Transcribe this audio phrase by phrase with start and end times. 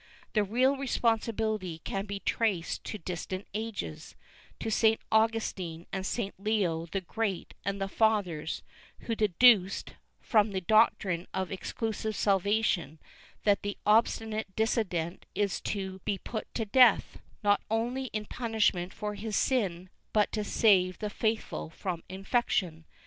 [0.33, 4.15] The real responsibility can be traced to distant ages,
[4.59, 4.99] to St.
[5.11, 6.33] Augustin and St.
[6.39, 8.63] Leo the Great and the fathers,
[9.01, 12.97] who deduced, from the doctrine of exclusive salvation,
[13.43, 19.13] that the obstinate dissident is to be put to death, not only in punishment for
[19.13, 22.85] his sin but to save the faithful from infection.